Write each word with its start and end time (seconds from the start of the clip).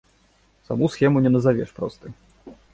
Саму 0.69 0.89
схему 0.95 1.21
не 1.27 1.33
назавеш 1.37 1.73
простай. 1.79 2.11